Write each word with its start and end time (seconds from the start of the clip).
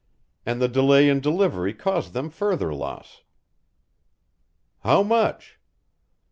And 0.47 0.59
the 0.59 0.67
delay 0.67 1.07
in 1.07 1.19
delivery 1.19 1.75
caused 1.75 2.13
them 2.13 2.31
further 2.31 2.73
loss." 2.73 3.21
"How 4.79 5.03
much?" 5.03 5.59